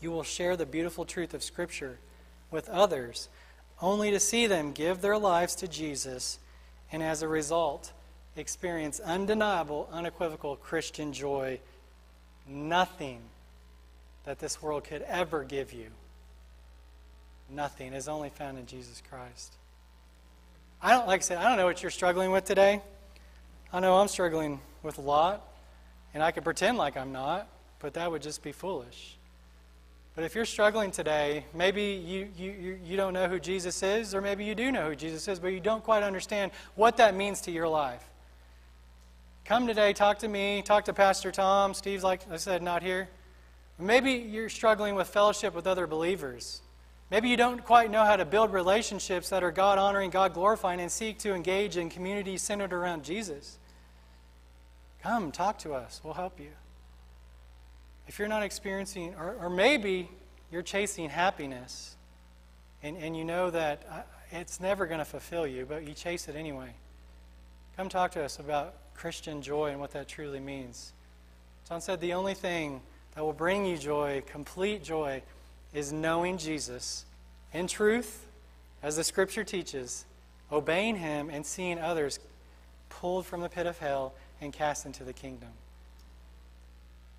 [0.01, 1.99] you will share the beautiful truth of Scripture
[2.51, 3.29] with others,
[3.81, 6.39] only to see them give their lives to Jesus,
[6.93, 7.93] and as a result,
[8.37, 11.59] experience undeniable, unequivocal Christian joy.
[12.47, 13.20] Nothing
[14.24, 15.86] that this world could ever give you,
[17.51, 19.55] nothing is only found in Jesus Christ.
[20.80, 22.82] I don't, like I said, I don't know what you're struggling with today.
[23.72, 25.47] I know I'm struggling with a lot,
[26.14, 27.49] and I could pretend like I'm not
[27.82, 29.16] but that would just be foolish.
[30.14, 34.20] But if you're struggling today, maybe you, you, you don't know who Jesus is, or
[34.20, 37.40] maybe you do know who Jesus is, but you don't quite understand what that means
[37.43, 38.05] to your life.
[39.53, 41.75] Come today, talk to me, talk to Pastor Tom.
[41.75, 43.11] Steve's, like I said, not here.
[43.79, 46.63] Maybe you're struggling with fellowship with other believers.
[47.11, 50.81] Maybe you don't quite know how to build relationships that are God honoring, God glorifying,
[50.81, 53.59] and seek to engage in communities centered around Jesus.
[55.03, 56.01] Come, talk to us.
[56.03, 56.53] We'll help you
[58.09, 60.09] if you're not experiencing, or, or maybe
[60.51, 61.97] you're chasing happiness
[62.83, 64.01] and, and you know that uh,
[64.31, 66.73] it's never going to fulfill you, but you chase it anyway.
[67.77, 70.93] Come talk to us about Christian joy and what that truly means.
[71.68, 72.81] John said the only thing
[73.14, 75.23] that will bring you joy, complete joy,
[75.73, 77.05] is knowing Jesus
[77.53, 78.27] in truth,
[78.83, 80.05] as the scripture teaches,
[80.51, 82.18] obeying him, and seeing others
[82.89, 85.49] pulled from the pit of hell and cast into the kingdom.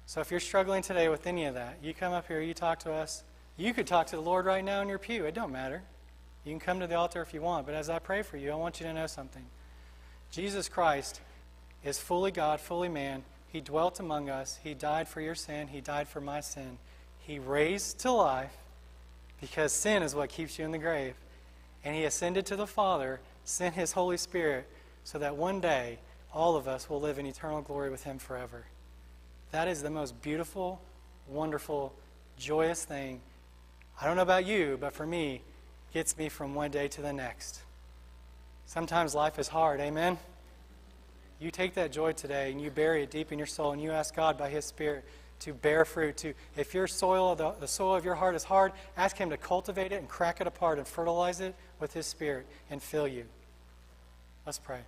[0.05, 2.79] So if you're struggling today with any of that, you come up here, you talk
[2.79, 3.23] to us.
[3.57, 5.25] You could talk to the Lord right now in your pew.
[5.25, 5.81] It don't matter.
[6.43, 8.51] You can come to the altar if you want, but as I pray for you,
[8.51, 9.45] I want you to know something.
[10.33, 11.21] Jesus Christ
[11.83, 13.23] is fully God, fully man.
[13.51, 14.59] He dwelt among us.
[14.63, 15.67] He died for your sin.
[15.67, 16.79] He died for my sin.
[17.19, 18.57] He raised to life
[19.39, 21.13] because sin is what keeps you in the grave.
[21.85, 24.67] And he ascended to the Father, sent his Holy Spirit,
[25.03, 25.99] so that one day
[26.33, 28.65] all of us will live in eternal glory with him forever.
[29.51, 30.81] That is the most beautiful,
[31.27, 31.93] wonderful,
[32.39, 33.21] joyous thing.
[34.01, 35.41] I don't know about you, but for me,
[35.93, 37.61] gets me from one day to the next.
[38.73, 40.17] Sometimes life is hard, amen?
[41.39, 43.91] You take that joy today and you bury it deep in your soul and you
[43.91, 45.05] ask God by His Spirit
[45.41, 46.17] to bear fruit.
[46.17, 49.37] To if your soil, the, the soil of your heart is hard, ask Him to
[49.37, 53.25] cultivate it and crack it apart and fertilize it with His Spirit and fill you.
[54.43, 54.79] Let's pray.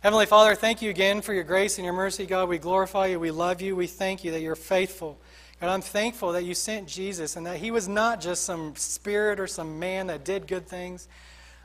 [0.00, 2.26] Heavenly Father, thank you again for your grace and your mercy.
[2.26, 3.20] God, we glorify you.
[3.20, 3.76] We love you.
[3.76, 5.16] We thank you that you're faithful.
[5.60, 9.38] God, I'm thankful that you sent Jesus and that he was not just some spirit
[9.38, 11.06] or some man that did good things.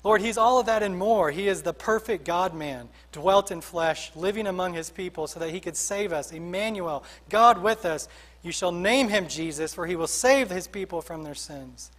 [0.04, 1.30] Lord, he's all of that and more.
[1.30, 5.52] He is the perfect God man, dwelt in flesh, living among his people so that
[5.52, 6.32] he could save us.
[6.32, 8.08] Emmanuel, God with us.
[8.42, 11.92] You shall name him Jesus, for he will save his people from their sins.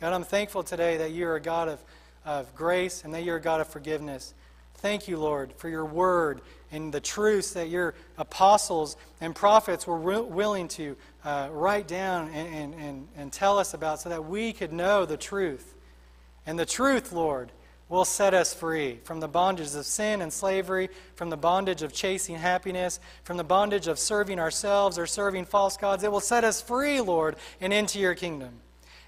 [0.00, 1.80] God, I'm thankful today that you're a God of,
[2.24, 4.34] of grace and that you're a God of forgiveness.
[4.78, 6.40] Thank you, Lord, for your word
[6.72, 12.54] and the truths that your apostles and prophets were willing to uh, write down and,
[12.54, 15.73] and, and, and tell us about so that we could know the truth.
[16.46, 17.52] And the truth, Lord,
[17.88, 21.92] will set us free from the bondage of sin and slavery, from the bondage of
[21.92, 26.02] chasing happiness, from the bondage of serving ourselves or serving false gods.
[26.02, 28.60] It will set us free, Lord, and into your kingdom.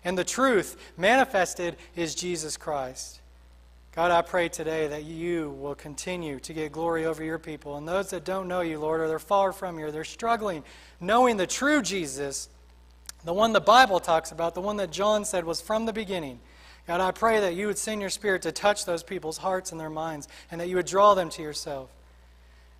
[0.04, 3.20] And the truth manifested is Jesus Christ.
[3.92, 7.78] God, I pray today that you will continue to get glory over your people.
[7.78, 10.62] And those that don't know you, Lord, or they're far from you, or they're struggling
[11.00, 12.50] knowing the true Jesus,
[13.24, 16.40] the one the Bible talks about, the one that John said was from the beginning.
[16.86, 19.80] God, I pray that you would send your Spirit to touch those people's hearts and
[19.80, 21.90] their minds, and that you would draw them to yourself.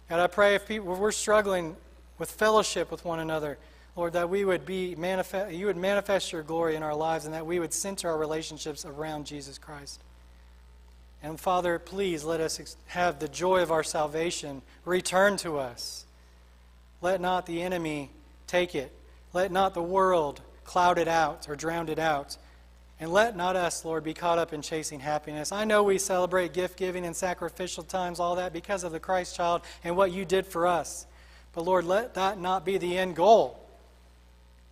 [0.08, 1.76] God, I pray if, people, if we're struggling
[2.18, 3.58] with fellowship with one another,
[3.96, 7.34] Lord, that we would be manifest, you would manifest your glory in our lives, and
[7.34, 10.00] that we would center our relationships around Jesus Christ.
[11.22, 16.04] And Father, please let us have the joy of our salvation return to us.
[17.00, 18.10] Let not the enemy
[18.46, 18.92] take it.
[19.32, 22.36] Let not the world cloud it out or drown it out.
[22.98, 25.52] And let not us, Lord, be caught up in chasing happiness.
[25.52, 29.36] I know we celebrate gift giving and sacrificial times, all that because of the Christ
[29.36, 31.06] child and what you did for us.
[31.52, 33.60] But Lord, let that not be the end goal.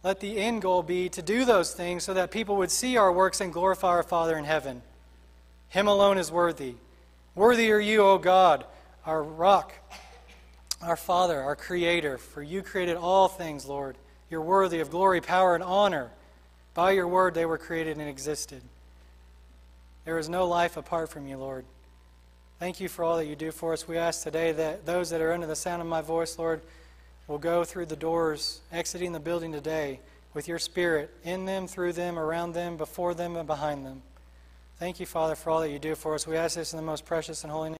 [0.05, 3.11] let the end goal be to do those things so that people would see our
[3.11, 4.83] works and glorify our Father in heaven.
[5.70, 6.75] Him alone is worthy.
[7.35, 8.64] Worthy are you, O God,
[9.07, 9.72] our rock,
[10.83, 13.97] our Father, our Creator, for you created all things, Lord.
[14.29, 16.11] You're worthy of glory, power, and honor.
[16.75, 18.62] By your word they were created and existed.
[20.05, 21.64] There is no life apart from you, Lord.
[22.59, 23.89] Thank you for all that you do for us.
[23.89, 26.61] We ask today that those that are under the sound of my voice, Lord,
[27.27, 30.01] will go through the doors, exiting the building today
[30.35, 34.03] with your Spirit in them, through them, around them, before them, and behind them.
[34.79, 36.27] Thank you, Father, for all that you do for us.
[36.27, 37.72] We ask this in the most precious and holy name.